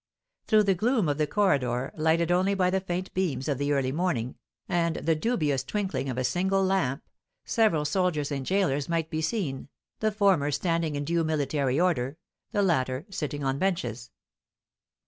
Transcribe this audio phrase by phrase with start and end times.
[0.47, 3.91] Through the gloom of the corridor, lighted only by the faint beams of the early
[3.91, 4.33] morning,
[4.67, 7.07] and the dubious twinkling of a single lamp,
[7.45, 9.69] several soldiers and gaolers might be seen,
[9.99, 12.17] the former standing in due military order,
[12.51, 14.09] the later sitting on benches.